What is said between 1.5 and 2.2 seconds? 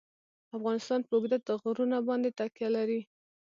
غرونه